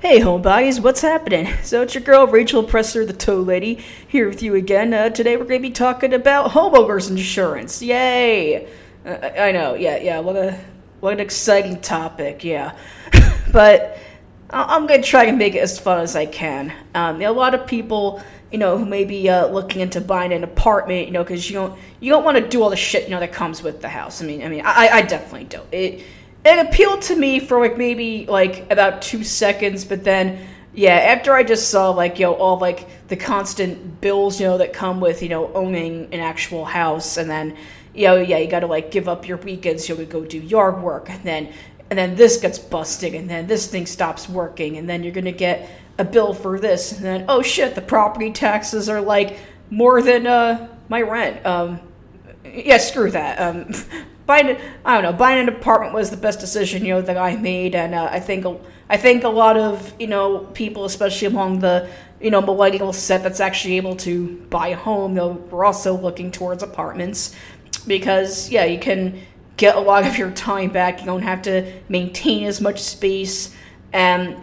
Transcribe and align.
Hey, 0.00 0.20
homebodies, 0.20 0.80
what's 0.80 1.00
happening? 1.00 1.52
So 1.64 1.82
it's 1.82 1.92
your 1.92 2.04
girl 2.04 2.28
Rachel 2.28 2.62
Presser, 2.62 3.04
the 3.04 3.12
Toe 3.12 3.40
Lady, 3.40 3.84
here 4.06 4.28
with 4.28 4.44
you 4.44 4.54
again. 4.54 4.94
Uh, 4.94 5.08
today 5.08 5.36
we're 5.36 5.44
going 5.44 5.60
to 5.60 5.68
be 5.68 5.72
talking 5.72 6.14
about 6.14 6.52
homeowners 6.52 7.10
insurance. 7.10 7.82
Yay! 7.82 8.68
Uh, 9.04 9.10
I 9.36 9.50
know, 9.50 9.74
yeah, 9.74 9.96
yeah. 9.96 10.20
What 10.20 10.36
a 10.36 10.56
what 11.00 11.14
an 11.14 11.18
exciting 11.18 11.80
topic, 11.80 12.44
yeah. 12.44 12.76
but 13.52 13.98
I'm 14.50 14.86
going 14.86 15.02
to 15.02 15.06
try 15.06 15.24
and 15.24 15.36
make 15.36 15.56
it 15.56 15.62
as 15.62 15.80
fun 15.80 16.00
as 16.00 16.14
I 16.14 16.26
can. 16.26 16.72
Um, 16.94 17.20
a 17.20 17.30
lot 17.30 17.56
of 17.56 17.66
people, 17.66 18.22
you 18.52 18.58
know, 18.58 18.78
who 18.78 18.86
may 18.86 19.04
be 19.04 19.28
uh, 19.28 19.48
looking 19.48 19.80
into 19.80 20.00
buying 20.00 20.32
an 20.32 20.44
apartment, 20.44 21.06
you 21.06 21.12
know, 21.12 21.24
because 21.24 21.50
you 21.50 21.56
don't 21.56 21.76
you 21.98 22.12
don't 22.12 22.24
want 22.24 22.38
to 22.38 22.48
do 22.48 22.62
all 22.62 22.70
the 22.70 22.76
shit 22.76 23.02
you 23.02 23.10
know 23.10 23.20
that 23.20 23.32
comes 23.32 23.64
with 23.64 23.82
the 23.82 23.88
house. 23.88 24.22
I 24.22 24.26
mean, 24.26 24.44
I 24.44 24.48
mean, 24.48 24.62
I, 24.64 24.88
I 24.90 25.02
definitely 25.02 25.48
don't. 25.48 25.66
It 25.74 26.04
it 26.48 26.66
appealed 26.66 27.02
to 27.02 27.16
me 27.16 27.40
for 27.40 27.60
like 27.60 27.76
maybe 27.76 28.26
like 28.26 28.70
about 28.70 29.02
two 29.02 29.24
seconds, 29.24 29.84
but 29.84 30.04
then 30.04 30.46
yeah, 30.74 30.94
after 30.94 31.32
I 31.32 31.42
just 31.42 31.70
saw 31.70 31.90
like 31.90 32.18
you 32.18 32.26
know 32.26 32.34
all 32.34 32.58
like 32.58 32.88
the 33.08 33.16
constant 33.16 34.00
bills 34.00 34.40
you 34.40 34.46
know 34.46 34.58
that 34.58 34.72
come 34.72 35.00
with 35.00 35.22
you 35.22 35.28
know 35.28 35.52
owning 35.52 36.12
an 36.12 36.20
actual 36.20 36.64
house, 36.64 37.16
and 37.16 37.28
then 37.28 37.56
you 37.94 38.06
know 38.06 38.16
yeah 38.16 38.38
you 38.38 38.48
got 38.48 38.60
to 38.60 38.66
like 38.66 38.90
give 38.90 39.08
up 39.08 39.26
your 39.26 39.38
weekends 39.38 39.88
you 39.88 39.94
know, 39.96 40.04
to 40.04 40.10
go 40.10 40.24
do 40.24 40.38
yard 40.38 40.82
work, 40.82 41.10
and 41.10 41.22
then 41.24 41.52
and 41.90 41.98
then 41.98 42.14
this 42.16 42.36
gets 42.38 42.58
busted, 42.58 43.14
and 43.14 43.28
then 43.28 43.46
this 43.46 43.66
thing 43.66 43.86
stops 43.86 44.28
working, 44.28 44.76
and 44.76 44.88
then 44.88 45.02
you're 45.02 45.12
gonna 45.12 45.32
get 45.32 45.68
a 45.98 46.04
bill 46.04 46.32
for 46.32 46.60
this, 46.60 46.92
and 46.92 47.04
then 47.04 47.24
oh 47.28 47.42
shit, 47.42 47.74
the 47.74 47.80
property 47.82 48.30
taxes 48.30 48.88
are 48.88 49.00
like 49.00 49.38
more 49.70 50.00
than 50.02 50.26
uh 50.26 50.68
my 50.88 51.02
rent. 51.02 51.44
Um, 51.44 51.80
yeah, 52.44 52.78
screw 52.78 53.10
that. 53.10 53.40
Um, 53.40 53.72
buying 54.28 54.58
I 54.84 54.94
don't 54.94 55.02
know 55.02 55.18
buying 55.18 55.40
an 55.40 55.48
apartment 55.48 55.94
was 55.94 56.10
the 56.10 56.16
best 56.16 56.38
decision 56.38 56.84
you 56.84 56.94
know 56.94 57.00
that 57.00 57.16
I 57.16 57.34
made, 57.34 57.74
and 57.74 57.94
uh, 57.94 58.08
I 58.12 58.20
think 58.20 58.46
I 58.88 58.96
think 58.96 59.24
a 59.24 59.28
lot 59.28 59.56
of 59.56 59.92
you 59.98 60.06
know 60.06 60.40
people, 60.54 60.84
especially 60.84 61.26
among 61.26 61.58
the 61.58 61.90
you 62.20 62.30
know 62.30 62.40
millennial 62.40 62.92
set 62.92 63.24
that's 63.24 63.40
actually 63.40 63.76
able 63.78 63.96
to 63.96 64.36
buy 64.50 64.68
a 64.68 64.76
home, 64.76 65.14
though 65.14 65.32
we're 65.50 65.64
also 65.64 65.96
looking 65.96 66.30
towards 66.30 66.62
apartments 66.62 67.34
because 67.88 68.50
yeah, 68.50 68.64
you 68.64 68.78
can 68.78 69.20
get 69.56 69.74
a 69.74 69.80
lot 69.80 70.06
of 70.06 70.16
your 70.16 70.30
time 70.30 70.70
back. 70.70 71.00
You 71.00 71.06
don't 71.06 71.22
have 71.22 71.42
to 71.42 71.72
maintain 71.88 72.44
as 72.44 72.60
much 72.60 72.80
space, 72.80 73.54
and 73.92 74.36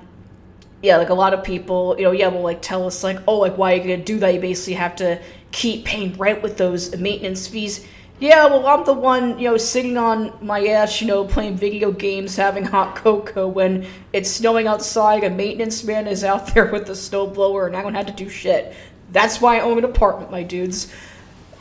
yeah, 0.81 0.97
like 0.97 1.09
a 1.09 1.13
lot 1.13 1.33
of 1.33 1.43
people, 1.43 1.95
you 1.97 2.05
know, 2.05 2.11
yeah, 2.11 2.27
will 2.27 2.41
like 2.41 2.61
tell 2.61 2.87
us 2.87 3.03
like, 3.03 3.19
oh, 3.27 3.37
like 3.37 3.55
why 3.55 3.73
are 3.73 3.75
you 3.77 3.81
gonna 3.81 3.97
do 3.97 4.17
that? 4.17 4.33
You 4.33 4.39
basically 4.39 4.73
have 4.73 4.95
to 4.97 5.21
keep 5.51 5.85
paying 5.85 6.17
rent 6.17 6.41
with 6.41 6.57
those 6.57 6.97
maintenance 6.97 7.47
fees 7.47 7.87
yeah, 8.19 8.45
well, 8.45 8.65
I'm 8.65 8.85
the 8.85 8.93
one, 8.93 9.37
you 9.37 9.49
know, 9.49 9.57
sitting 9.57 9.97
on 9.97 10.33
my 10.41 10.65
ass, 10.67 11.01
you 11.01 11.07
know, 11.07 11.25
playing 11.25 11.57
video 11.57 11.91
games, 11.91 12.37
having 12.37 12.63
hot 12.63 12.95
cocoa 12.95 13.47
when 13.47 13.85
it's 14.13 14.31
snowing 14.31 14.67
outside. 14.67 15.25
A 15.25 15.29
maintenance 15.29 15.83
man 15.83 16.07
is 16.07 16.23
out 16.23 16.47
there 16.53 16.71
with 16.71 16.87
the 16.87 16.93
snowblower, 16.93 17.67
and 17.67 17.75
I 17.75 17.81
don't 17.81 17.93
have 17.93 18.05
to 18.05 18.13
do 18.13 18.29
shit. 18.29 18.73
That's 19.11 19.41
why 19.41 19.57
I 19.57 19.61
own 19.61 19.77
an 19.77 19.83
apartment, 19.83 20.31
my 20.31 20.43
dudes. 20.43 20.91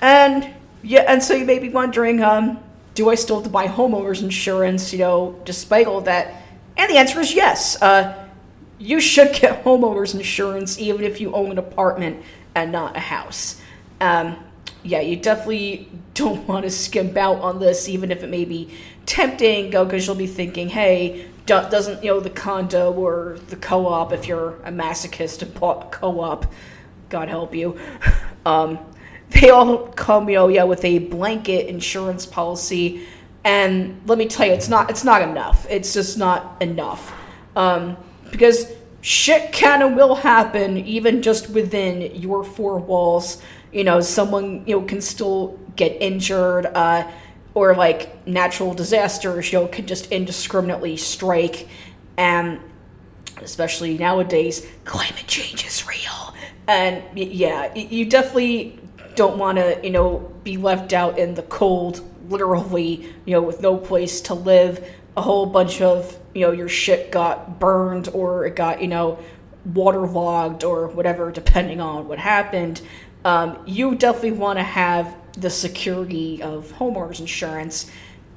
And 0.01 0.49
yeah, 0.83 1.05
and 1.09 1.23
so 1.23 1.35
you 1.35 1.45
may 1.45 1.59
be 1.59 1.71
wondering, 1.71 2.23
um, 2.23 2.61
do 2.95 3.11
I 3.11 3.17
still 3.17 3.37
have 3.37 3.45
to 3.45 3.51
buy 3.51 3.67
homeowners 3.67 4.23
insurance? 4.23 4.93
You 4.93 5.01
know, 5.01 5.41
despite 5.45 5.89
all 5.89 6.03
that, 6.03 6.43
and 6.77 6.89
the 6.89 6.99
answer 6.99 7.19
is 7.19 7.35
yes. 7.35 7.81
Uh, 7.83 8.29
you 8.79 9.01
should 9.01 9.33
get 9.33 9.65
homeowners 9.65 10.15
insurance 10.15 10.79
even 10.79 11.05
if 11.05 11.21
you 11.21 11.33
own 11.35 11.51
an 11.51 11.59
apartment 11.59 12.23
and 12.55 12.71
not 12.71 12.97
a 12.97 13.01
house. 13.01 13.61
Um, 14.01 14.37
yeah, 14.85 15.01
you 15.01 15.17
definitely 15.17 15.89
don't 16.15 16.47
want 16.49 16.65
to 16.65 16.71
skimp 16.71 17.17
out 17.17 17.41
on 17.41 17.59
this, 17.59 17.89
even 17.89 18.11
if 18.11 18.23
it 18.23 18.29
may 18.29 18.45
be 18.45 18.71
tempting, 19.07 19.71
because 19.71 20.07
you'll 20.07 20.17
be 20.17 20.27
thinking, 20.27 20.69
hey, 20.69 21.27
doesn't, 21.47 22.03
you 22.03 22.11
know, 22.11 22.21
the 22.21 22.31
condo 22.31 22.93
or 22.93 23.39
the 23.49 23.57
co 23.57 23.87
op, 23.87 24.13
if 24.13 24.27
you're 24.27 24.55
a 24.65 24.71
masochist 24.71 25.43
and 25.43 25.53
bought 25.55 25.93
co 25.93 26.21
op, 26.21 26.47
God 27.11 27.29
help 27.29 27.55
you, 27.55 27.79
um, 28.47 28.79
they 29.31 29.51
all 29.51 29.89
come, 29.89 30.29
you 30.29 30.37
know, 30.37 30.49
yeah, 30.49 30.65
with 30.65 30.85
a 30.85 30.99
blanket 31.01 31.67
insurance 31.67 32.25
policy. 32.25 33.07
And 33.45 34.01
let 34.07 34.17
me 34.17 34.27
tell 34.27 34.47
you, 34.47 34.53
it's 34.53 34.71
not, 34.71 34.89
it's 34.89 35.05
not 35.05 35.21
enough. 35.21 35.67
It's 35.69 35.93
just 35.93 36.17
not 36.17 36.57
enough. 36.63 37.13
Um, 37.57 37.97
because 38.31 38.73
shit 39.03 39.53
can 39.53 39.83
and 39.83 39.97
will 39.97 40.15
happen 40.15 40.79
even 40.79 41.21
just 41.21 41.51
within 41.51 42.15
your 42.15 42.43
four 42.43 42.79
walls 42.79 43.43
you 43.75 43.85
know 43.85 44.01
someone 44.01 44.65
you 44.67 44.79
know 44.79 44.87
can 44.87 45.01
still 45.01 45.59
get 45.77 46.01
injured 46.01 46.67
uh, 46.67 47.11
or 47.55 47.75
like 47.75 48.27
natural 48.27 48.73
disasters 48.73 49.53
you 49.53 49.59
know 49.59 49.67
can 49.67 49.87
just 49.87 50.11
indiscriminately 50.13 50.97
strike. 50.97 51.69
And 52.17 52.61
especially 53.43 53.99
nowadays 53.99 54.67
climate 54.85 55.27
change 55.27 55.67
is 55.67 55.87
real. 55.87 56.35
And 56.69 57.03
yeah 57.19 57.75
you 57.75 58.07
definitely 58.07 58.79
don't 59.17 59.37
want 59.37 59.59
to 59.59 59.81
you 59.83 59.91
know 59.91 60.33
be 60.45 60.57
left 60.57 60.93
out 60.93 61.19
in 61.19 61.35
the 61.35 61.43
cold 61.43 62.01
literally 62.31 63.13
you 63.27 63.33
know 63.35 63.43
with 63.43 63.61
no 63.61 63.77
place 63.77 64.21
to 64.23 64.35
live. 64.35 64.89
A 65.17 65.23
whole 65.23 65.47
bunch 65.47 65.81
of 65.81 66.19
you 66.35 66.43
know 66.43 66.53
your 66.53 66.69
shit 66.69 67.11
got 67.11 67.59
burned 67.61 68.09
or 68.09 68.47
it 68.47 68.57
got 68.57 68.81
you 68.81 68.89
know 68.89 69.19
waterlogged 69.65 70.63
or 70.63 70.89
whatever 70.89 71.31
depending 71.31 71.81
on 71.81 72.07
what 72.07 72.19
happened 72.19 72.83
um, 73.25 73.59
you 73.67 73.95
definitely 73.95 74.33
want 74.33 74.59
to 74.59 74.63
have 74.63 75.17
the 75.33 75.51
security 75.51 76.43
of 76.43 76.73
homeowners 76.73 77.21
insurance. 77.21 77.91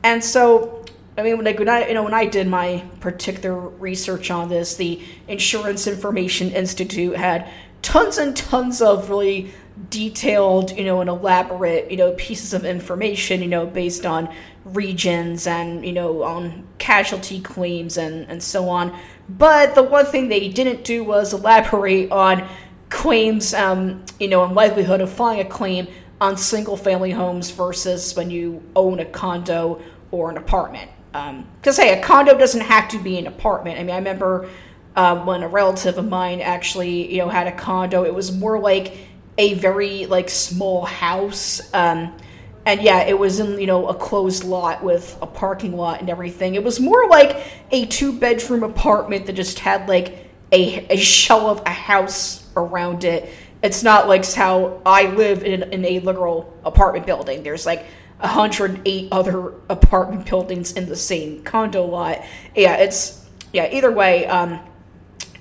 And 0.04 0.24
so, 0.24 0.86
I 1.18 1.24
mean, 1.24 1.38
when 1.38 1.48
I, 1.48 1.54
when 1.54 1.70
I, 1.70 1.88
you 1.88 1.94
know, 1.94 2.04
when 2.04 2.14
I 2.14 2.26
did 2.26 2.48
my 2.48 2.84
particular 3.00 3.60
research 3.60 4.32
on 4.32 4.50
this, 4.50 4.76
the 4.76 5.02
Insurance 5.28 5.88
Information 5.88 6.52
Institute 6.52 7.16
had 7.16 7.50
tons 7.82 8.18
and 8.18 8.36
tons 8.36 8.82
of 8.82 9.10
really 9.10 9.52
detailed, 9.90 10.76
you 10.78 10.84
know, 10.84 11.02
and 11.02 11.10
elaborate, 11.10 11.92
you 11.92 11.98
know, 11.98 12.14
pieces 12.14 12.54
of 12.54 12.66
information, 12.66 13.42
you 13.42 13.48
know, 13.48 13.66
based 13.66 14.06
on 14.06 14.34
regions 14.66 15.48
and, 15.48 15.86
you 15.86 15.94
know, 15.94 16.24
on 16.24 16.68
casualty 16.78 17.40
claims 17.40 17.98
and, 17.98 18.28
and 18.28 18.42
so 18.42 18.70
on. 18.70 18.98
But 19.30 19.76
the 19.76 19.84
one 19.84 20.06
thing 20.06 20.30
they 20.30 20.50
didn't 20.50 20.84
do 20.84 21.04
was 21.04 21.34
elaborate 21.34 22.12
on 22.12 22.48
claims, 22.90 23.54
um, 23.54 24.04
you 24.20 24.28
know, 24.28 24.44
and 24.44 24.56
likelihood 24.56 25.02
of 25.02 25.12
filing 25.12 25.40
a 25.42 25.46
claim 25.46 25.88
on 26.20 26.38
single 26.38 26.78
family 26.78 27.12
homes 27.12 27.52
versus 27.52 28.16
when 28.16 28.32
you 28.32 28.64
own 28.76 29.00
a 29.00 29.06
condo 29.06 29.82
or 30.12 30.30
an 30.32 30.38
apartment. 30.38 30.90
Because, 31.12 31.80
um, 31.80 31.86
hey, 31.86 32.00
a 32.00 32.04
condo 32.04 32.38
doesn't 32.38 32.62
have 32.62 32.88
to 32.90 33.00
be 33.00 33.18
an 33.18 33.28
apartment. 33.28 33.80
I 33.80 33.84
mean, 33.84 33.92
I 33.92 33.98
remember 33.98 34.50
uh, 34.96 35.24
when 35.26 35.44
a 35.44 35.48
relative 35.48 35.98
of 35.98 36.08
mine 36.08 36.42
actually, 36.42 37.12
you 37.12 37.20
know, 37.20 37.30
had 37.30 37.48
a 37.48 37.52
condo, 37.52 38.04
it 38.04 38.14
was 38.14 38.32
more 38.32 38.60
like 38.60 38.98
a 39.38 39.54
very, 39.56 40.06
like, 40.08 40.30
small 40.30 40.86
house. 40.86 41.62
Um, 41.74 42.18
and 42.66 42.82
yeah, 42.82 43.04
it 43.04 43.18
was 43.18 43.40
in, 43.40 43.60
you 43.60 43.68
know, 43.68 43.88
a 43.88 43.94
closed 43.94 44.44
lot 44.44 44.84
with 44.84 45.18
a 45.22 45.28
parking 45.28 45.78
lot 45.78 46.02
and 46.02 46.10
everything. 46.10 46.56
It 46.56 46.64
was 46.64 46.80
more 46.80 47.08
like 47.08 47.46
a 47.72 47.86
two 47.86 48.18
bedroom 48.18 48.64
apartment 48.64 49.28
that 49.28 49.34
just 49.34 49.60
had, 49.60 49.88
like, 49.88 50.26
a, 50.52 50.86
a 50.88 50.98
shell 50.98 51.50
of 51.50 51.62
a 51.66 51.70
house 51.70 52.47
around 52.58 53.04
it. 53.04 53.30
It's 53.64 53.84
not 53.84 54.08
like 54.08 54.32
how 54.32 54.82
I 54.86 55.08
live 55.08 55.44
in, 55.44 55.64
in 55.64 55.86
a 55.86 56.00
literal 56.00 56.58
apartment 56.64 57.06
building. 57.06 57.44
There's 57.44 57.66
like 57.66 57.86
108 58.20 59.08
other 59.12 59.54
apartment 59.70 60.30
buildings 60.30 60.74
in 60.74 60.88
the 60.88 60.96
same 60.96 61.44
condo 61.44 61.86
lot. 61.86 62.24
Yeah, 62.56 62.76
it's 62.78 63.26
yeah. 63.54 63.70
Either 63.72 63.92
way, 63.92 64.26
um, 64.28 64.60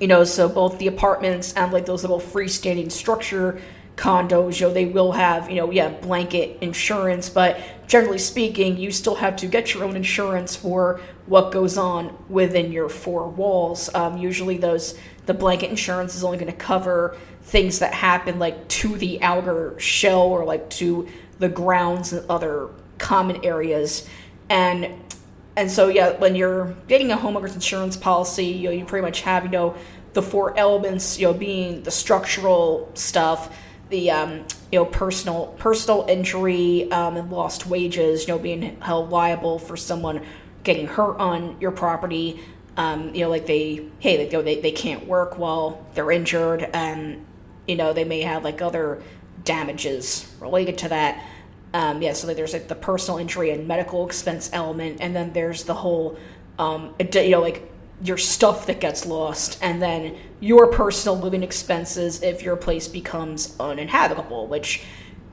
you 0.00 0.06
know, 0.06 0.24
so 0.24 0.48
both 0.48 0.78
the 0.78 0.86
apartments 0.86 1.52
and 1.54 1.72
like 1.72 1.86
those 1.86 2.02
little 2.02 2.20
freestanding 2.20 2.90
structure 2.90 3.60
condos, 3.96 4.60
you 4.60 4.68
know, 4.68 4.72
they 4.72 4.84
will 4.84 5.12
have, 5.12 5.48
you 5.48 5.56
know, 5.56 5.70
yeah, 5.70 5.88
blanket 5.88 6.58
insurance, 6.60 7.30
but 7.30 7.58
generally 7.86 8.18
speaking, 8.18 8.76
you 8.76 8.90
still 8.90 9.14
have 9.14 9.36
to 9.36 9.46
get 9.46 9.72
your 9.72 9.84
own 9.84 9.96
insurance 9.96 10.54
for 10.54 11.00
what 11.26 11.50
goes 11.50 11.78
on 11.78 12.16
within 12.28 12.72
your 12.72 12.88
four 12.88 13.28
walls. 13.28 13.92
Um, 13.94 14.18
usually, 14.18 14.58
those 14.58 14.98
the 15.26 15.34
blanket 15.34 15.70
insurance 15.70 16.14
is 16.14 16.24
only 16.24 16.38
going 16.38 16.50
to 16.50 16.58
cover 16.58 17.16
things 17.42 17.78
that 17.80 17.92
happen 17.92 18.38
like 18.38 18.66
to 18.68 18.96
the 18.96 19.22
outer 19.22 19.78
shell 19.78 20.22
or 20.22 20.44
like 20.44 20.68
to 20.70 21.08
the 21.38 21.48
grounds 21.48 22.12
and 22.12 22.28
other 22.30 22.68
common 22.98 23.44
areas, 23.44 24.08
and 24.48 24.88
and 25.56 25.70
so 25.70 25.88
yeah, 25.88 26.12
when 26.18 26.34
you're 26.34 26.74
getting 26.88 27.12
a 27.12 27.16
homeowner's 27.16 27.54
insurance 27.54 27.96
policy, 27.96 28.46
you 28.46 28.64
know, 28.64 28.70
you 28.70 28.84
pretty 28.84 29.04
much 29.04 29.20
have 29.22 29.44
you 29.44 29.50
know 29.50 29.74
the 30.14 30.22
four 30.22 30.58
elements, 30.58 31.18
you 31.18 31.26
know, 31.26 31.34
being 31.34 31.82
the 31.82 31.90
structural 31.90 32.90
stuff 32.94 33.54
the 33.90 34.10
um, 34.10 34.44
you 34.72 34.78
know 34.78 34.84
personal 34.84 35.54
personal 35.58 36.04
injury 36.08 36.90
um, 36.90 37.16
and 37.16 37.30
lost 37.30 37.66
wages, 37.66 38.26
you 38.26 38.34
know, 38.34 38.38
being 38.38 38.80
held 38.80 39.10
liable 39.10 39.58
for 39.58 39.76
someone 39.76 40.24
getting 40.64 40.86
hurt 40.86 41.18
on 41.18 41.56
your 41.60 41.70
property. 41.70 42.40
Um, 42.76 43.14
you 43.14 43.22
know, 43.22 43.30
like 43.30 43.46
they 43.46 43.86
hey, 44.00 44.16
they, 44.16 44.28
go, 44.28 44.42
they 44.42 44.60
they 44.60 44.72
can't 44.72 45.06
work 45.06 45.38
while 45.38 45.86
they're 45.94 46.10
injured, 46.10 46.62
and 46.72 47.24
you 47.66 47.76
know 47.76 47.92
they 47.92 48.04
may 48.04 48.22
have 48.22 48.44
like 48.44 48.60
other 48.60 49.02
damages 49.44 50.30
related 50.40 50.78
to 50.78 50.88
that. 50.88 51.24
Um, 51.72 52.02
yeah, 52.02 52.12
so 52.12 52.26
like 52.26 52.36
there's 52.36 52.52
like 52.52 52.68
the 52.68 52.74
personal 52.74 53.18
injury 53.18 53.50
and 53.50 53.66
medical 53.66 54.06
expense 54.06 54.50
element, 54.52 54.98
and 55.00 55.14
then 55.16 55.32
there's 55.32 55.64
the 55.64 55.74
whole 55.74 56.18
um, 56.58 56.94
you 56.98 57.30
know 57.30 57.40
like 57.40 57.70
your 58.02 58.18
stuff 58.18 58.66
that 58.66 58.80
gets 58.80 59.06
lost, 59.06 59.58
and 59.62 59.80
then 59.80 60.16
your 60.40 60.70
personal 60.70 61.18
living 61.18 61.42
expenses 61.42 62.22
if 62.22 62.42
your 62.42 62.56
place 62.56 62.88
becomes 62.88 63.56
uninhabitable, 63.58 64.46
which 64.48 64.84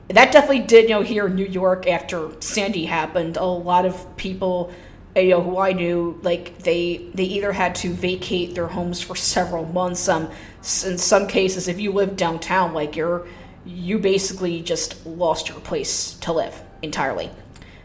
that 0.08 0.32
definitely 0.32 0.60
did, 0.60 0.84
you 0.84 0.90
know, 0.90 1.02
here 1.02 1.26
in 1.26 1.34
New 1.34 1.46
York 1.46 1.86
after 1.86 2.30
Sandy 2.40 2.84
happened. 2.84 3.36
A 3.36 3.44
lot 3.44 3.86
of 3.86 4.16
people, 4.16 4.70
you 5.16 5.30
know, 5.30 5.42
who 5.42 5.58
I 5.58 5.72
knew, 5.72 6.18
like 6.22 6.58
they 6.58 7.08
they 7.14 7.24
either 7.24 7.52
had 7.52 7.74
to 7.76 7.92
vacate 7.92 8.54
their 8.54 8.66
homes 8.66 9.00
for 9.00 9.14
several 9.14 9.64
months. 9.64 10.08
Um, 10.08 10.30
in 10.84 10.98
some 10.98 11.28
cases, 11.28 11.68
if 11.68 11.78
you 11.78 11.92
live 11.92 12.16
downtown, 12.16 12.72
like 12.74 12.96
you're 12.96 13.26
you 13.64 13.98
basically 13.98 14.60
just 14.60 15.06
lost 15.06 15.48
your 15.48 15.60
place 15.60 16.14
to 16.14 16.32
live 16.32 16.60
entirely. 16.82 17.30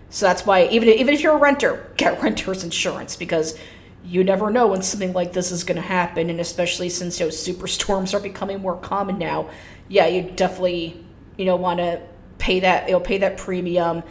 So 0.10 0.26
that's 0.26 0.46
why 0.46 0.68
even 0.68 0.90
even 0.90 1.14
if 1.14 1.22
you're 1.22 1.36
a 1.36 1.40
renter, 1.40 1.92
get 1.98 2.22
renter's 2.22 2.64
insurance 2.64 3.16
because 3.16 3.58
you 4.04 4.24
never 4.24 4.50
know 4.50 4.68
when 4.68 4.82
something 4.82 5.14
like 5.14 5.34
this 5.34 5.52
is 5.52 5.64
going 5.64 5.76
to 5.76 5.88
happen, 5.88 6.30
and 6.30 6.40
especially 6.40 6.90
since 6.90 7.20
you 7.20 7.28
know 7.28 7.32
superstorms 7.32 8.14
are 8.14 8.20
becoming 8.20 8.60
more 8.60 8.78
common 8.78 9.20
now. 9.20 9.50
Yeah, 9.88 10.08
you 10.08 10.24
definitely 10.24 11.04
you 11.38 11.46
know 11.46 11.58
want 11.58 11.80
to 11.80 12.02
pay 12.40 12.62
that 12.62 12.88
you 12.88 12.94
know 12.94 13.00
pay 13.00 13.20
that 13.20 13.38
premium 13.38 14.02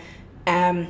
and 0.46 0.88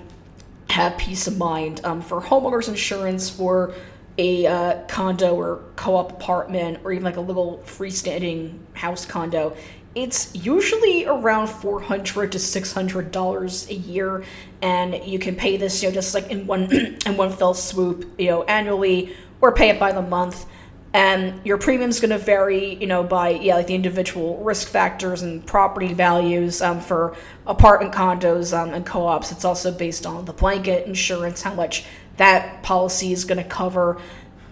have 0.70 0.96
peace 0.98 1.26
of 1.26 1.36
mind 1.38 1.80
um, 1.84 2.00
for 2.00 2.20
homeowners 2.20 2.68
insurance 2.68 3.28
for 3.30 3.74
a 4.18 4.46
uh, 4.46 4.86
condo 4.86 5.34
or 5.34 5.62
co-op 5.76 6.12
apartment 6.12 6.80
or 6.84 6.92
even 6.92 7.04
like 7.04 7.16
a 7.16 7.20
little 7.20 7.62
freestanding 7.64 8.58
house 8.74 9.06
condo. 9.06 9.56
It's 9.94 10.34
usually 10.34 11.06
around 11.06 11.48
400 11.48 12.32
to 12.32 12.38
600 12.38 13.10
dollars 13.10 13.68
a 13.70 13.74
year 13.74 14.24
and 14.60 15.04
you 15.04 15.18
can 15.18 15.34
pay 15.34 15.56
this 15.56 15.82
you 15.82 15.88
know 15.88 15.94
just 15.94 16.14
like 16.14 16.30
in 16.30 16.46
one 16.46 16.70
in 17.06 17.16
one 17.16 17.30
fell 17.32 17.54
swoop 17.54 18.12
you 18.18 18.28
know 18.28 18.42
annually 18.44 19.16
or 19.40 19.52
pay 19.52 19.70
it 19.70 19.80
by 19.80 19.92
the 19.92 20.02
month 20.02 20.46
and 20.94 21.44
your 21.44 21.58
premium 21.58 21.90
is 21.90 22.00
going 22.00 22.10
to 22.10 22.18
vary 22.18 22.74
you 22.76 22.86
know 22.86 23.02
by 23.02 23.30
yeah 23.30 23.56
like 23.56 23.66
the 23.66 23.74
individual 23.74 24.38
risk 24.38 24.68
factors 24.68 25.22
and 25.22 25.44
property 25.46 25.92
values 25.92 26.62
um, 26.62 26.80
for 26.80 27.16
apartment 27.46 27.92
condos 27.92 28.56
um, 28.56 28.72
and 28.72 28.86
co-ops 28.86 29.30
it's 29.30 29.44
also 29.44 29.70
based 29.70 30.06
on 30.06 30.24
the 30.24 30.32
blanket 30.32 30.86
insurance 30.86 31.42
how 31.42 31.54
much 31.54 31.84
that 32.16 32.62
policy 32.62 33.12
is 33.12 33.24
going 33.24 33.42
to 33.42 33.48
cover 33.48 34.00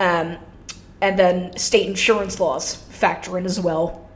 um, 0.01 0.37
and 1.01 1.19
then 1.19 1.57
state 1.57 1.87
insurance 1.87 2.39
laws 2.39 2.75
factor 2.75 3.39
in 3.39 3.47
as 3.47 3.59
well 3.59 4.07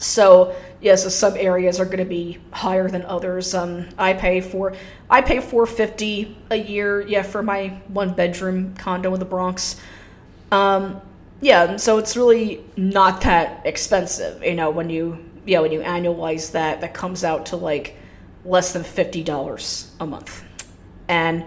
so 0.00 0.56
yes, 0.80 1.02
so 1.02 1.10
some 1.10 1.36
areas 1.36 1.78
are 1.78 1.84
going 1.84 1.98
to 1.98 2.06
be 2.06 2.38
higher 2.52 2.88
than 2.88 3.04
others. 3.04 3.54
Um, 3.54 3.86
I 3.98 4.14
pay 4.14 4.40
for 4.40 4.74
I 5.10 5.20
pay 5.20 5.40
four 5.40 5.66
fifty 5.66 6.38
a 6.50 6.56
year, 6.56 7.02
yeah, 7.02 7.22
for 7.22 7.42
my 7.42 7.68
one 7.88 8.14
bedroom 8.14 8.74
condo 8.76 9.12
in 9.12 9.20
the 9.20 9.26
Bronx. 9.26 9.78
Um, 10.50 11.02
yeah, 11.40 11.76
so 11.76 11.98
it's 11.98 12.16
really 12.16 12.62
not 12.76 13.22
that 13.22 13.64
expensive, 13.64 14.42
you 14.42 14.54
know, 14.54 14.70
when 14.70 14.90
you 14.90 15.24
yeah 15.46 15.60
when 15.60 15.72
you 15.72 15.80
annualize 15.80 16.52
that, 16.52 16.82
that 16.82 16.94
comes 16.94 17.24
out 17.24 17.46
to 17.46 17.56
like 17.56 17.96
less 18.44 18.72
than 18.72 18.84
fifty 18.84 19.22
dollars 19.22 19.90
a 20.00 20.06
month, 20.06 20.44
and 21.08 21.44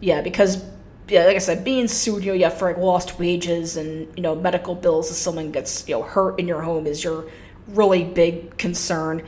yeah, 0.00 0.22
because 0.22 0.64
yeah, 1.08 1.24
like 1.24 1.36
I 1.36 1.38
said, 1.38 1.64
being 1.64 1.88
sued, 1.88 2.24
you 2.24 2.32
know, 2.32 2.36
yeah, 2.38 2.50
for 2.50 2.68
like 2.68 2.78
lost 2.78 3.18
wages 3.18 3.76
and 3.76 4.08
you 4.16 4.22
know 4.22 4.34
medical 4.34 4.74
bills 4.74 5.10
if 5.10 5.16
someone 5.16 5.52
gets 5.52 5.88
you 5.88 5.94
know 5.94 6.02
hurt 6.02 6.38
in 6.40 6.48
your 6.48 6.60
home 6.60 6.86
is 6.86 7.02
your 7.02 7.30
really 7.68 8.04
big 8.04 8.56
concern. 8.58 9.22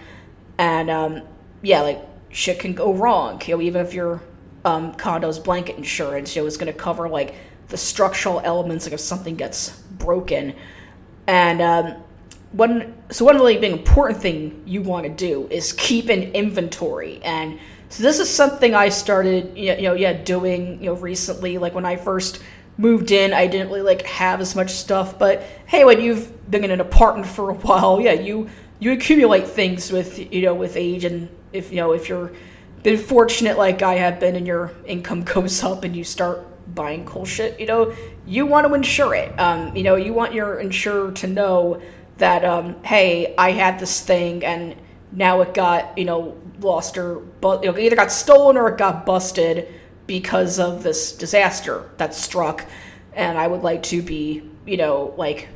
And 0.58 0.90
um, 0.90 1.22
yeah, 1.62 1.82
like 1.82 2.00
shit 2.30 2.58
can 2.58 2.74
go 2.74 2.92
wrong. 2.92 3.40
You 3.46 3.56
know, 3.56 3.62
even 3.62 3.86
if 3.86 3.94
your 3.94 4.22
um, 4.64 4.94
condo's 4.94 5.38
blanket 5.38 5.76
insurance, 5.76 6.34
you 6.34 6.42
know, 6.42 6.46
is 6.46 6.56
going 6.56 6.72
to 6.72 6.78
cover 6.78 7.08
like 7.08 7.34
the 7.68 7.76
structural 7.76 8.40
elements, 8.40 8.84
like 8.84 8.92
if 8.92 9.00
something 9.00 9.36
gets 9.36 9.80
broken. 10.00 10.54
And 11.26 11.62
um, 11.62 12.02
one, 12.52 12.94
so 13.10 13.24
one 13.24 13.36
really 13.36 13.58
big 13.58 13.72
important 13.72 14.20
thing 14.20 14.62
you 14.66 14.82
want 14.82 15.04
to 15.04 15.10
do 15.10 15.46
is 15.50 15.72
keep 15.72 16.08
an 16.08 16.22
inventory. 16.32 17.22
And 17.22 17.60
so 17.88 18.02
this 18.02 18.18
is 18.18 18.28
something 18.28 18.74
I 18.74 18.88
started, 18.88 19.56
you 19.56 19.80
know, 19.82 19.94
yeah, 19.94 20.12
doing, 20.12 20.82
you 20.82 20.86
know, 20.86 20.94
recently. 20.94 21.58
Like 21.58 21.74
when 21.74 21.84
I 21.84 21.96
first 21.96 22.42
moved 22.78 23.10
in, 23.10 23.32
I 23.32 23.46
didn't 23.46 23.68
really 23.68 23.82
like 23.82 24.02
have 24.02 24.40
as 24.40 24.56
much 24.56 24.70
stuff. 24.70 25.18
But 25.18 25.42
hey, 25.66 25.84
when 25.84 26.00
you've 26.00 26.50
been 26.50 26.64
in 26.64 26.70
an 26.70 26.80
apartment 26.80 27.26
for 27.26 27.50
a 27.50 27.54
while, 27.66 28.00
yeah, 28.00 28.12
you 28.12 28.48
you 28.78 28.92
accumulate 28.92 29.46
things 29.46 29.92
with 29.92 30.18
you 30.32 30.42
know 30.42 30.54
with 30.54 30.76
age, 30.76 31.04
and 31.04 31.28
if 31.52 31.70
you 31.70 31.76
know 31.76 31.92
if 31.92 32.08
you're 32.08 32.32
been 32.82 32.96
fortunate 32.96 33.58
like 33.58 33.82
I 33.82 33.94
have 33.94 34.18
been, 34.18 34.36
and 34.36 34.46
your 34.46 34.72
income 34.86 35.22
goes 35.34 35.62
up, 35.62 35.84
and 35.84 35.94
you 35.94 36.04
start 36.04 36.46
buying 36.74 37.04
cool 37.04 37.24
shit, 37.24 37.58
you 37.58 37.66
know, 37.66 37.94
you 38.26 38.46
want 38.46 38.66
to 38.66 38.74
insure 38.74 39.14
it. 39.14 39.38
Um, 39.38 39.74
you 39.74 39.82
know, 39.82 39.96
you 39.96 40.12
want 40.12 40.34
your 40.34 40.60
insurer 40.60 41.12
to 41.12 41.26
know 41.26 41.80
that 42.18 42.44
um, 42.44 42.82
hey, 42.84 43.34
I 43.36 43.50
had 43.50 43.78
this 43.78 44.00
thing, 44.00 44.44
and 44.44 44.76
now 45.12 45.40
it 45.40 45.54
got 45.54 45.98
you 45.98 46.04
know 46.04 46.36
lost 46.60 46.96
or 46.98 47.16
but 47.40 47.64
you 47.64 47.72
know, 47.72 47.78
either 47.78 47.96
got 47.96 48.12
stolen 48.12 48.56
or 48.56 48.68
it 48.68 48.78
got 48.78 49.04
busted 49.04 49.68
because 50.06 50.58
of 50.58 50.82
this 50.82 51.12
disaster 51.12 51.90
that 51.96 52.14
struck, 52.14 52.66
and 53.14 53.36
I 53.38 53.46
would 53.46 53.62
like 53.62 53.82
to 53.84 54.02
be, 54.02 54.42
you 54.66 54.76
know, 54.76 55.14
like 55.16 55.48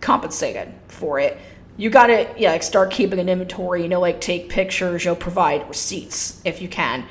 compensated 0.00 0.72
for 0.88 1.18
it. 1.18 1.38
You 1.76 1.90
gotta, 1.90 2.28
yeah, 2.36 2.52
like 2.52 2.62
start 2.62 2.90
keeping 2.90 3.18
an 3.18 3.28
inventory. 3.28 3.82
You 3.82 3.88
know, 3.88 4.00
like 4.00 4.20
take 4.20 4.48
pictures. 4.48 5.04
You 5.04 5.12
know, 5.12 5.14
provide 5.14 5.66
receipts 5.68 6.40
if 6.44 6.60
you 6.60 6.68
can. 6.68 7.06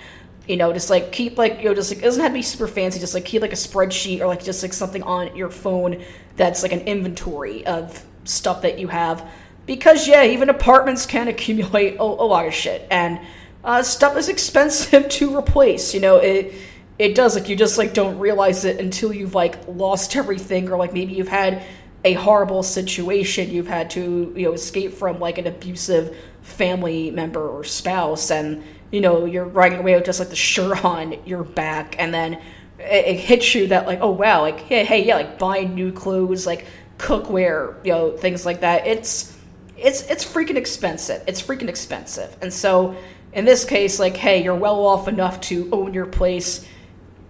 You 0.50 0.58
know, 0.58 0.74
just 0.74 0.90
like 0.90 1.12
keep 1.12 1.38
like 1.38 1.60
you 1.60 1.66
know, 1.66 1.76
just 1.76 1.92
like 1.92 2.00
it 2.00 2.04
doesn't 2.04 2.24
have 2.24 2.32
to 2.32 2.34
be 2.34 2.42
super 2.42 2.68
fancy. 2.68 3.00
Just 3.00 3.14
like 3.14 3.24
keep 3.24 3.44
like 3.44 3.54
a 3.54 3.56
spreadsheet 3.56 4.20
or 4.20 4.26
like 4.26 4.44
just 4.44 4.64
like 4.64 4.74
something 4.74 5.04
on 5.04 5.36
your 5.36 5.52
phone 5.52 6.04
that's 6.38 6.64
like 6.64 6.72
an 6.72 6.82
inventory 6.82 7.64
of 7.68 8.04
stuff 8.24 8.64
that 8.64 8.80
you 8.80 8.88
have. 8.88 9.30
Because 9.68 10.08
yeah, 10.08 10.24
even 10.24 10.50
apartments 10.50 11.06
can 11.06 11.28
accumulate 11.28 11.98
a, 11.98 12.02
a 12.02 12.04
lot 12.04 12.48
of 12.48 12.54
shit, 12.56 12.88
and 12.90 13.20
uh, 13.64 13.84
stuff 13.84 14.18
is 14.18 14.28
expensive 14.36 15.08
to 15.10 15.38
replace. 15.38 15.94
You 15.94 16.00
know, 16.00 16.18
it 16.18 16.56
it 16.98 17.14
does 17.14 17.36
like 17.36 17.48
you 17.48 17.56
just 17.56 17.78
like 17.78 17.94
don't 17.94 18.18
realize 18.18 18.66
it 18.66 18.80
until 18.80 19.14
you've 19.14 19.36
like 19.36 19.56
lost 19.68 20.16
everything 20.16 20.68
or 20.70 20.78
like 20.78 20.94
maybe 20.94 21.14
you've 21.14 21.28
had 21.28 21.64
a 22.06 22.14
horrible 22.14 22.64
situation 22.64 23.50
you've 23.50 23.68
had 23.68 23.90
to 23.90 24.34
you 24.36 24.46
know 24.46 24.54
escape 24.54 24.94
from 24.94 25.20
like 25.20 25.38
an 25.38 25.48
abusive 25.48 26.16
family 26.42 27.12
member 27.12 27.48
or 27.48 27.64
spouse 27.64 28.32
and 28.32 28.64
you 28.92 29.02
know 29.02 29.26
you're 29.26 29.46
riding 29.46 29.80
away 29.80 29.96
with 29.96 30.06
just 30.06 30.20
like 30.20 30.30
the 30.30 30.36
shirt 30.36 30.84
on 30.84 31.16
your 31.26 31.44
back 31.44 31.96
and 32.00 32.14
then 32.14 32.34
it, 32.80 33.06
it 33.08 33.20
hits 33.20 33.54
you 33.54 33.68
that 33.68 33.86
like 33.86 34.00
oh 34.02 34.12
wow 34.12 34.42
like 34.42 34.60
hey 34.62 34.84
hey 34.84 35.06
yeah 35.06 35.16
like 35.16 35.38
buying 35.38 35.76
new 35.76 35.92
clothes 35.92 36.46
like 36.46 36.66
cookware 36.98 37.84
you 37.86 37.92
know 37.92 38.16
things 38.18 38.46
like 38.46 38.62
that 38.62 38.88
it's 38.88 39.38
it's 39.78 40.02
it's 40.04 40.26
freaking 40.26 40.58
expensive 40.58 41.24
it's 41.28 41.42
freaking 41.42 41.70
expensive 41.70 42.36
and 42.42 42.52
so 42.52 42.96
in 43.34 43.46
this 43.46 43.64
case 43.64 44.00
like 44.00 44.18
hey 44.18 44.44
you're 44.44 44.56
well 44.56 44.86
off 44.86 45.08
enough 45.08 45.40
to 45.40 45.70
own 45.72 45.94
your 45.94 46.06
place 46.08 46.66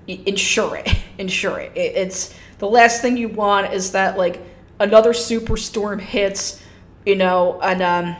insure 0.09 0.77
it. 0.77 0.95
insure 1.17 1.59
it. 1.59 1.71
It's 1.75 2.33
the 2.57 2.67
last 2.67 3.01
thing 3.01 3.17
you 3.17 3.29
want 3.29 3.73
is 3.73 3.91
that 3.91 4.17
like 4.17 4.41
another 4.79 5.13
superstorm 5.13 5.99
hits, 5.99 6.61
you 7.05 7.15
know, 7.15 7.59
and 7.61 7.81
um, 7.81 8.15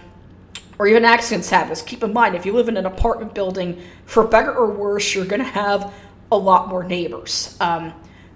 or 0.80 0.88
even 0.88 1.06
accidents 1.06 1.50
happen. 1.50 1.76
Keep 1.86 2.04
in 2.04 2.14
mind, 2.14 2.36
if 2.36 2.46
you 2.46 2.54
live 2.54 2.70
in 2.70 2.78
an 2.78 2.86
apartment 2.86 3.36
building, 3.36 3.82
for 4.06 4.26
better 4.26 4.54
or 4.54 4.72
worse, 4.72 5.14
you're 5.14 5.26
gonna 5.26 5.44
have 5.44 5.94
a 6.32 6.38
lot 6.38 6.70
more 6.70 6.84
neighbors. 6.84 7.58
Um, 7.60 7.94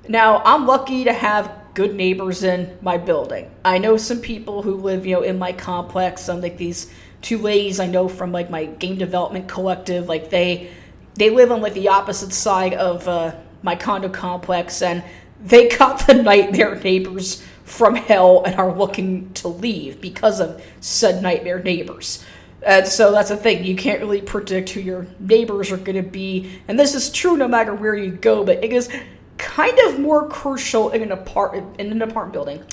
now, 0.07 0.41
I'm 0.45 0.67
lucky 0.67 1.05
to 1.05 1.13
have 1.13 1.49
good 1.73 1.95
neighbors 1.95 2.43
in 2.43 2.77
my 2.81 2.97
building. 2.97 3.49
I 3.63 3.77
know 3.77 3.97
some 3.97 4.19
people 4.19 4.61
who 4.61 4.75
live, 4.75 5.05
you 5.05 5.15
know, 5.15 5.21
in 5.21 5.39
my 5.39 5.53
complex. 5.53 6.29
Um, 6.29 6.41
like 6.41 6.57
these 6.57 6.91
two 7.21 7.37
ladies 7.37 7.79
I 7.79 7.87
know 7.87 8.07
from 8.07 8.31
like 8.31 8.49
my 8.49 8.65
game 8.65 8.97
development 8.97 9.47
collective. 9.47 10.07
Like 10.07 10.29
they 10.29 10.69
they 11.15 11.29
live 11.29 11.51
on 11.51 11.61
like 11.61 11.73
the 11.73 11.87
opposite 11.87 12.33
side 12.33 12.73
of 12.73 13.07
uh, 13.07 13.33
my 13.61 13.75
condo 13.75 14.09
complex, 14.09 14.81
and 14.81 15.03
they 15.43 15.69
got 15.77 16.05
the 16.05 16.15
nightmare 16.15 16.75
neighbors 16.75 17.43
from 17.63 17.95
hell 17.95 18.43
and 18.45 18.55
are 18.55 18.75
looking 18.75 19.31
to 19.33 19.47
leave 19.47 20.01
because 20.01 20.39
of 20.39 20.63
said 20.81 21.21
nightmare 21.21 21.61
neighbors. 21.61 22.23
And 22.65 22.87
so 22.87 23.11
that's 23.11 23.29
the 23.29 23.37
thing, 23.37 23.63
you 23.63 23.75
can't 23.75 23.99
really 23.99 24.21
predict 24.21 24.69
who 24.69 24.79
your 24.79 25.05
neighbors 25.19 25.71
are 25.71 25.77
going 25.77 26.01
to 26.01 26.09
be. 26.09 26.59
And 26.67 26.79
this 26.79 26.95
is 26.95 27.11
true 27.11 27.35
no 27.35 27.47
matter 27.47 27.73
where 27.73 27.95
you 27.95 28.11
go, 28.11 28.43
but 28.45 28.63
it 28.63 28.71
is 28.71 28.89
kind 29.37 29.77
of 29.79 29.99
more 29.99 30.27
crucial 30.29 30.91
in 30.91 31.01
an 31.01 31.11
apartment 31.11 31.79
in 31.79 31.91
an 31.91 32.01
apartment 32.01 32.33
building. 32.33 32.63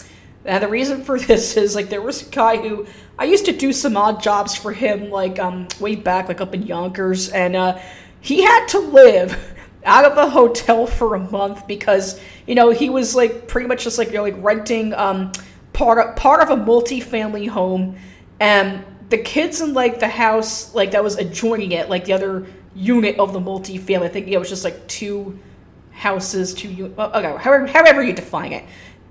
And 0.44 0.62
the 0.62 0.68
reason 0.68 1.02
for 1.02 1.18
this 1.18 1.56
is 1.56 1.74
like 1.74 1.88
there 1.88 2.02
was 2.02 2.26
a 2.26 2.30
guy 2.30 2.56
who 2.56 2.86
I 3.18 3.24
used 3.24 3.46
to 3.46 3.52
do 3.52 3.72
some 3.72 3.96
odd 3.96 4.22
jobs 4.22 4.54
for 4.54 4.72
him 4.72 5.10
like 5.10 5.38
um 5.38 5.68
way 5.80 5.96
back 5.96 6.28
like 6.28 6.40
up 6.40 6.54
in 6.54 6.62
Yonkers 6.62 7.30
and 7.30 7.56
uh 7.56 7.78
he 8.20 8.42
had 8.42 8.66
to 8.68 8.78
live 8.78 9.36
out 9.84 10.04
of 10.04 10.18
a 10.18 10.28
hotel 10.28 10.86
for 10.86 11.14
a 11.14 11.18
month 11.18 11.66
because 11.66 12.20
you 12.46 12.54
know 12.54 12.70
he 12.70 12.90
was 12.90 13.14
like 13.14 13.48
pretty 13.48 13.66
much 13.66 13.84
just 13.84 13.98
like 13.98 14.08
you 14.08 14.14
know 14.14 14.22
like 14.22 14.36
renting 14.38 14.92
um 14.94 15.32
part 15.72 15.98
of 15.98 16.16
part 16.16 16.42
of 16.42 16.50
a 16.50 16.56
multi-family 16.56 17.46
home. 17.46 17.96
And 18.40 18.84
the 19.10 19.18
kids 19.18 19.60
in 19.60 19.74
like 19.74 20.00
the 20.00 20.08
house 20.08 20.74
like 20.74 20.92
that 20.92 21.02
was 21.02 21.16
adjoining 21.16 21.72
it 21.72 21.88
like 21.90 22.04
the 22.04 22.12
other 22.12 22.46
unit 22.74 23.18
of 23.18 23.32
the 23.32 23.40
multi-family 23.40 24.06
i 24.06 24.10
think 24.10 24.28
it 24.28 24.38
was 24.38 24.48
just 24.48 24.62
like 24.62 24.86
two 24.86 25.36
houses 26.00 26.54
two 26.54 26.94
okay 26.98 27.36
however, 27.36 27.66
however 27.66 28.02
you 28.02 28.12
define 28.12 28.52
it. 28.52 28.64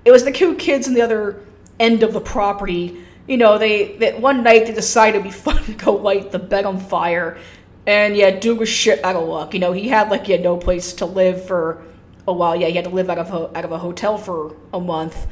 It 0.04 0.10
was 0.10 0.24
the 0.24 0.32
two 0.32 0.56
kids 0.56 0.88
in 0.88 0.94
the 0.94 1.02
other 1.02 1.44
end 1.78 2.02
of 2.02 2.12
the 2.12 2.20
property. 2.20 3.00
You 3.28 3.36
know, 3.36 3.58
they 3.58 3.96
that 3.98 4.20
one 4.20 4.42
night 4.42 4.66
they 4.66 4.72
decided 4.72 5.20
it'd 5.20 5.24
be 5.24 5.30
fun 5.30 5.62
to 5.64 5.72
go 5.74 5.92
light 5.94 6.32
the 6.32 6.38
bed 6.38 6.64
on 6.64 6.80
fire, 6.80 7.38
and 7.86 8.16
yeah, 8.16 8.30
dude 8.30 8.58
was 8.58 8.68
shit 8.68 9.04
out 9.04 9.16
of 9.16 9.28
luck. 9.28 9.54
You 9.54 9.60
know, 9.60 9.72
he 9.72 9.88
had 9.88 10.10
like 10.10 10.26
he 10.26 10.32
had 10.32 10.42
no 10.42 10.56
place 10.56 10.92
to 10.94 11.06
live 11.06 11.46
for 11.46 11.82
a 12.26 12.32
while. 12.32 12.56
Yeah, 12.56 12.68
he 12.68 12.74
had 12.74 12.84
to 12.84 12.90
live 12.90 13.10
out 13.10 13.18
of 13.18 13.32
a, 13.32 13.58
out 13.58 13.64
of 13.64 13.72
a 13.72 13.78
hotel 13.78 14.18
for 14.18 14.56
a 14.72 14.80
month, 14.80 15.26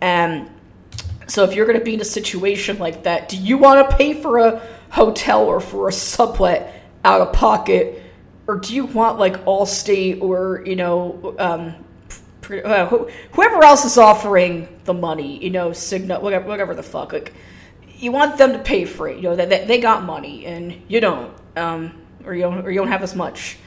and 0.00 0.50
so 1.26 1.44
if 1.44 1.54
you're 1.54 1.66
going 1.66 1.78
to 1.78 1.84
be 1.84 1.94
in 1.94 2.00
a 2.00 2.04
situation 2.04 2.78
like 2.78 3.04
that, 3.04 3.28
do 3.28 3.36
you 3.36 3.56
want 3.58 3.88
to 3.88 3.96
pay 3.96 4.14
for 4.14 4.38
a 4.38 4.62
hotel 4.90 5.44
or 5.44 5.60
for 5.60 5.88
a 5.88 5.92
sublet 5.92 6.74
out 7.04 7.20
of 7.20 7.32
pocket, 7.32 8.02
or 8.46 8.56
do 8.56 8.74
you 8.74 8.86
want 8.86 9.18
like 9.18 9.44
Allstate 9.44 10.20
or 10.20 10.62
you 10.66 10.76
know 10.76 11.34
um, 11.38 11.74
uh, 12.50 12.86
whoever 13.32 13.62
else 13.62 13.84
is 13.84 13.98
offering 13.98 14.68
the 14.84 14.94
money, 14.94 15.42
you 15.42 15.50
know, 15.50 15.70
Cigna, 15.70 16.20
whatever, 16.20 16.48
whatever 16.48 16.74
the 16.74 16.82
fuck, 16.82 17.12
like 17.12 17.32
you 17.98 18.12
want 18.12 18.38
them 18.38 18.52
to 18.52 18.58
pay 18.58 18.84
for 18.84 19.08
it. 19.08 19.16
You 19.16 19.24
know 19.24 19.36
that 19.36 19.48
they, 19.48 19.64
they, 19.66 19.80
got 19.80 20.04
money 20.04 20.46
and 20.46 20.82
you 20.88 21.00
don't, 21.00 21.32
um, 21.56 22.00
or 22.24 22.34
you 22.34 22.42
don't, 22.42 22.64
or 22.64 22.70
you 22.70 22.78
don't 22.78 22.88
have 22.88 23.02
as 23.02 23.14
much. 23.14 23.58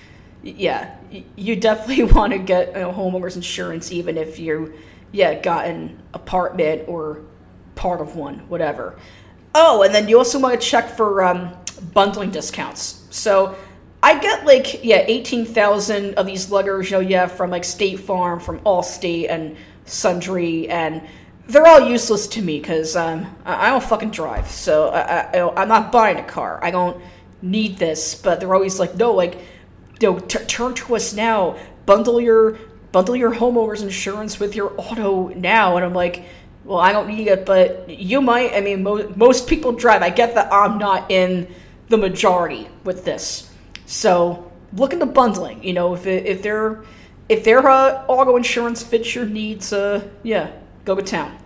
Yeah, 0.44 0.96
you 1.36 1.56
definitely 1.56 2.04
want 2.14 2.34
to 2.34 2.40
get 2.40 2.74
know, 2.74 2.92
homeowners 2.92 3.36
insurance, 3.36 3.92
even 3.92 4.18
if 4.18 4.40
you, 4.40 4.74
yeah, 5.12 5.40
got 5.40 5.68
an 5.68 6.00
apartment 6.14 6.88
or 6.88 7.22
part 7.76 8.02
of 8.02 8.16
one, 8.16 8.40
whatever. 8.50 8.96
Oh, 9.56 9.84
and 9.84 9.94
then 9.94 10.08
you 10.08 10.18
also 10.18 10.40
want 10.40 10.60
to 10.60 10.68
check 10.68 10.90
for 10.90 11.24
um, 11.24 11.56
bundling 11.94 12.32
discounts. 12.32 13.06
So 13.12 13.56
I 14.02 14.20
get 14.20 14.46
like 14.46 14.84
yeah, 14.84 15.06
eighteen 15.08 15.46
thousand 15.46 16.16
of 16.16 16.26
these 16.26 16.52
letters, 16.52 16.92
you 16.92 16.98
know, 16.98 17.02
yeah, 17.02 17.28
from 17.28 17.50
like 17.50 17.64
State 17.64 18.00
Farm, 18.00 18.40
from 18.40 18.60
Allstate, 18.62 19.30
and 19.30 19.56
Sundry, 19.86 20.68
and 20.68 21.02
they're 21.48 21.68
all 21.68 21.88
useless 21.88 22.28
to 22.28 22.42
me 22.42 22.60
because 22.60 22.96
um, 22.96 23.26
I, 23.46 23.70
don't 23.70 23.84
fucking 23.84 24.12
drive, 24.12 24.50
so 24.50 24.90
I, 24.90 25.38
I, 25.38 25.62
I'm 25.62 25.68
not 25.68 25.92
buying 25.92 26.18
a 26.18 26.24
car. 26.24 26.60
I 26.62 26.72
don't 26.72 27.02
need 27.44 27.78
this, 27.78 28.16
but 28.16 28.40
they're 28.40 28.56
always 28.56 28.80
like, 28.80 28.96
no, 28.96 29.14
like, 29.14 29.36
you 30.00 30.12
know, 30.12 30.20
t- 30.20 30.44
turn 30.46 30.74
to 30.74 30.96
us 30.96 31.14
now, 31.14 31.58
bundle 31.86 32.20
your 32.20 32.58
bundle 32.92 33.16
your 33.16 33.36
homeowners 33.36 33.84
insurance 33.84 34.40
with 34.40 34.56
your 34.56 34.74
auto 34.78 35.28
now, 35.28 35.76
and 35.78 35.86
I'm 35.86 35.94
like. 35.94 36.26
Well, 36.66 36.80
I 36.80 36.94
don't 36.94 37.10
need 37.10 37.28
it, 37.28 37.46
but 37.46 37.90
you 37.90 38.22
might. 38.22 38.54
I 38.54 38.62
mean, 38.62 38.84
mo- 38.84 39.12
most 39.18 39.50
people 39.50 39.74
drive. 39.74 40.02
I 40.02 40.10
get 40.10 40.36
that 40.36 40.48
I'm 40.50 40.78
not 40.78 41.12
in 41.12 41.54
the 41.90 41.98
majority 41.98 42.70
with 42.86 43.04
this. 43.04 43.52
So 43.86 44.50
look 44.72 44.94
into 44.94 45.06
bundling. 45.06 45.64
You 45.64 45.74
know, 45.74 45.94
if 45.94 46.08
it, 46.08 46.26
if 46.26 46.42
their 46.42 46.84
if 47.30 47.44
their 47.44 47.68
uh, 47.68 48.06
auto 48.08 48.38
insurance 48.38 48.84
fits 48.84 49.14
your 49.16 49.26
needs, 49.26 49.74
uh, 49.74 50.08
yeah, 50.24 50.52
go 50.86 50.96
to 50.96 51.02
town. 51.02 51.38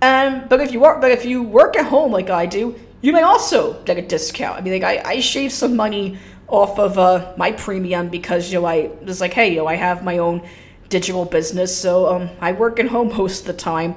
Um, 0.00 0.46
but 0.48 0.60
if 0.60 0.72
you 0.72 0.80
work, 0.80 1.00
but 1.00 1.10
if 1.10 1.24
you 1.24 1.42
work 1.42 1.76
at 1.76 1.86
home 1.86 2.12
like 2.12 2.30
I 2.30 2.46
do, 2.46 2.78
you 3.00 3.12
may 3.12 3.22
also 3.22 3.82
get 3.84 3.98
a 3.98 4.02
discount. 4.02 4.58
I 4.58 4.60
mean, 4.60 4.80
like 4.80 5.04
I, 5.04 5.10
I 5.10 5.20
shave 5.20 5.52
some 5.52 5.76
money 5.76 6.18
off 6.48 6.78
of 6.78 6.98
uh, 6.98 7.34
my 7.36 7.52
premium 7.52 8.08
because 8.08 8.52
you 8.52 8.60
know 8.60 8.66
I 8.66 8.90
was 9.02 9.20
like, 9.20 9.32
hey, 9.32 9.50
you 9.50 9.56
know, 9.56 9.66
I 9.66 9.76
have 9.76 10.02
my 10.02 10.18
own 10.18 10.46
digital 10.88 11.24
business, 11.24 11.76
so 11.76 12.08
um, 12.14 12.30
I 12.40 12.52
work 12.52 12.80
at 12.80 12.86
home 12.86 13.08
most 13.16 13.40
of 13.40 13.46
the 13.46 13.52
time. 13.52 13.94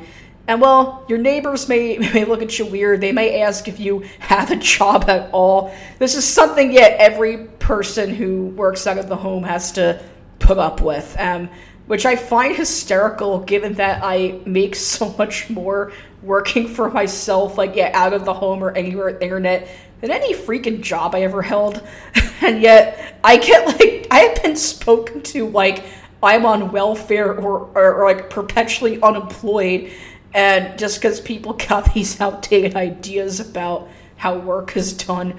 And 0.47 0.59
well, 0.59 1.05
your 1.07 1.17
neighbors 1.17 1.69
may, 1.69 1.97
may 2.13 2.25
look 2.25 2.41
at 2.41 2.57
you 2.59 2.65
weird. 2.65 3.01
They 3.01 3.11
may 3.11 3.41
ask 3.41 3.67
if 3.67 3.79
you 3.79 4.03
have 4.19 4.51
a 4.51 4.55
job 4.55 5.09
at 5.09 5.29
all. 5.31 5.73
This 5.99 6.15
is 6.15 6.25
something 6.25 6.71
yet 6.71 6.99
every 6.99 7.45
person 7.59 8.13
who 8.13 8.47
works 8.47 8.87
out 8.87 8.97
of 8.97 9.07
the 9.07 9.15
home 9.15 9.43
has 9.43 9.71
to 9.73 10.03
put 10.39 10.57
up 10.57 10.81
with, 10.81 11.15
um, 11.19 11.49
which 11.91 12.05
I 12.05 12.15
find 12.15 12.55
hysterical 12.55 13.39
given 13.39 13.73
that 13.73 13.99
I 14.01 14.39
make 14.45 14.77
so 14.77 15.13
much 15.17 15.49
more 15.49 15.91
working 16.23 16.69
for 16.69 16.89
myself, 16.89 17.57
like, 17.57 17.75
yeah, 17.75 17.91
out 17.93 18.13
of 18.13 18.23
the 18.23 18.33
home 18.33 18.63
or 18.63 18.71
anywhere 18.71 19.09
at 19.09 19.19
the 19.19 19.25
internet 19.25 19.67
than 19.99 20.09
any 20.09 20.33
freaking 20.33 20.79
job 20.79 21.13
I 21.13 21.23
ever 21.23 21.41
held. 21.41 21.85
and 22.41 22.61
yet, 22.61 23.19
I 23.25 23.35
get 23.35 23.67
like, 23.67 24.07
I 24.09 24.19
have 24.19 24.41
been 24.41 24.55
spoken 24.55 25.21
to 25.21 25.49
like 25.49 25.83
I'm 26.23 26.45
on 26.45 26.71
welfare 26.71 27.37
or, 27.37 27.69
or, 27.75 27.93
or 27.95 28.05
like 28.05 28.29
perpetually 28.29 29.01
unemployed 29.01 29.91
and 30.33 30.79
just 30.79 31.01
because 31.01 31.19
people 31.19 31.51
got 31.51 31.93
these 31.93 32.21
outdated 32.21 32.77
ideas 32.77 33.41
about 33.41 33.89
how 34.15 34.37
work 34.37 34.77
is 34.77 34.93
done. 34.93 35.37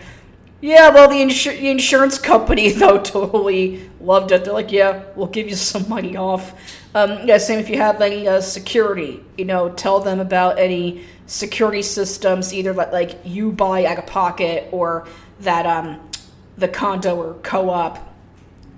Yeah, 0.62 0.90
well, 0.90 1.09
the, 1.09 1.25
the 1.25 1.69
insurance 1.69 2.19
company, 2.19 2.71
though, 2.73 2.99
totally 3.00 3.90
loved 4.00 4.31
it. 4.31 4.45
They're 4.45 4.54
like, 4.54 4.71
yeah, 4.71 5.02
we'll 5.16 5.26
give 5.26 5.49
you 5.49 5.57
some 5.57 5.88
money 5.88 6.16
off. 6.16 6.54
Um, 6.95 7.26
yeah, 7.26 7.38
same 7.38 7.59
if 7.59 7.69
you 7.69 7.78
have 7.78 8.00
any 8.00 8.28
uh, 8.28 8.40
security, 8.40 9.25
you 9.37 9.45
know, 9.45 9.71
tell 9.71 9.99
them 9.99 10.21
about 10.21 10.61
any 10.61 11.04
security 11.26 11.83
systems, 11.83 12.54
either 12.54 12.73
that, 12.75 12.92
like, 12.92 13.19
you 13.25 13.50
buy 13.50 13.85
out 13.87 13.99
of 13.99 14.07
pocket 14.07 14.69
or 14.71 15.09
that 15.40 15.66
um, 15.66 16.09
the 16.57 16.69
condo 16.69 17.16
or 17.16 17.35
co 17.42 17.69
op 17.69 18.14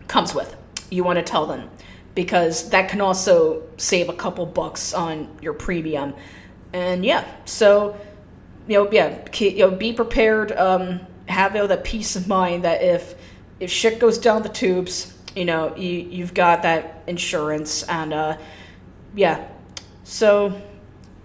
comes 0.09 0.35
with. 0.35 0.57
You 0.91 1.05
want 1.05 1.19
to 1.19 1.23
tell 1.23 1.47
them 1.47 1.69
because 2.15 2.71
that 2.71 2.89
can 2.89 3.03
also 3.03 3.63
save 3.77 4.09
a 4.09 4.15
couple 4.15 4.47
bucks 4.47 4.95
on 4.95 5.29
your 5.43 5.53
premium. 5.53 6.15
And 6.73 7.05
yeah, 7.05 7.27
so 7.45 8.01
you 8.69 8.75
know, 8.75 8.91
yeah, 8.91 9.19
you 9.39 9.59
know, 9.59 9.71
be 9.71 9.93
prepared. 9.93 10.53
Um, 10.53 11.01
have 11.27 11.55
know, 11.55 11.67
that 11.67 11.85
peace 11.85 12.17
of 12.17 12.29
mind 12.29 12.65
that 12.65 12.83
if 12.83 13.15
if 13.61 13.71
shit 13.71 13.99
goes 13.99 14.19
down 14.19 14.43
the 14.43 14.49
tubes, 14.49 15.15
you 15.35 15.45
know, 15.45 15.75
you 15.77 15.91
you've 15.91 16.35
got 16.35 16.63
that 16.63 17.03
insurance, 17.07 17.83
and 17.85 18.13
uh, 18.13 18.37
yeah. 19.15 19.49
So, 20.05 20.61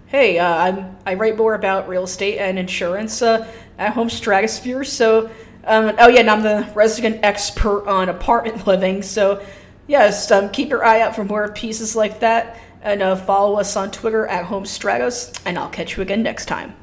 hey, 0.06 0.38
uh, 0.38 0.54
I'm 0.54 0.96
I 1.06 1.14
write 1.14 1.36
more 1.36 1.54
about 1.54 1.88
real 1.88 2.04
estate 2.04 2.38
and 2.38 2.58
insurance 2.58 3.22
uh, 3.22 3.50
at 3.78 3.92
Home 3.92 4.10
Stratosphere. 4.10 4.84
So, 4.84 5.30
um, 5.64 5.94
oh 5.98 6.08
yeah, 6.08 6.20
and 6.20 6.30
I'm 6.30 6.42
the 6.42 6.68
resident 6.74 7.20
expert 7.22 7.86
on 7.86 8.08
apartment 8.08 8.66
living. 8.66 9.02
So 9.02 9.44
yes, 9.86 10.30
um, 10.30 10.50
keep 10.50 10.70
your 10.70 10.84
eye 10.84 11.00
out 11.00 11.14
for 11.14 11.24
more 11.24 11.50
pieces 11.52 11.94
like 11.94 12.20
that, 12.20 12.58
and 12.82 13.02
uh, 13.02 13.16
follow 13.16 13.58
us 13.58 13.76
on 13.76 13.90
Twitter 13.90 14.26
at 14.26 14.44
Home 14.46 14.64
Stratos, 14.64 15.38
and 15.44 15.58
I'll 15.58 15.68
catch 15.68 15.96
you 15.96 16.02
again 16.02 16.22
next 16.22 16.46
time. 16.46 16.74